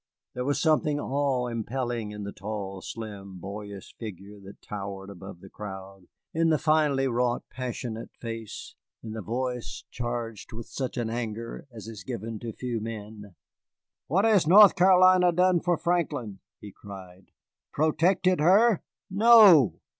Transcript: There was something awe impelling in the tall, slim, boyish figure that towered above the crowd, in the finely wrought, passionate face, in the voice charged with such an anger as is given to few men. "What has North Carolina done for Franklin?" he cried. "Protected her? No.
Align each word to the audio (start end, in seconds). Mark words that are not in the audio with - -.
There 0.33 0.45
was 0.45 0.59
something 0.59 0.99
awe 0.99 1.45
impelling 1.45 2.09
in 2.11 2.23
the 2.23 2.31
tall, 2.31 2.81
slim, 2.81 3.37
boyish 3.37 3.95
figure 3.99 4.39
that 4.39 4.59
towered 4.63 5.11
above 5.11 5.41
the 5.41 5.47
crowd, 5.49 6.07
in 6.33 6.49
the 6.49 6.57
finely 6.57 7.07
wrought, 7.07 7.43
passionate 7.51 8.09
face, 8.17 8.73
in 9.03 9.11
the 9.11 9.21
voice 9.21 9.83
charged 9.91 10.53
with 10.53 10.65
such 10.65 10.97
an 10.97 11.11
anger 11.11 11.67
as 11.71 11.87
is 11.87 12.03
given 12.03 12.39
to 12.39 12.51
few 12.51 12.79
men. 12.79 13.35
"What 14.07 14.25
has 14.25 14.47
North 14.47 14.73
Carolina 14.75 15.31
done 15.31 15.59
for 15.59 15.77
Franklin?" 15.77 16.39
he 16.59 16.71
cried. 16.71 17.27
"Protected 17.71 18.39
her? 18.39 18.81
No. 19.07 19.81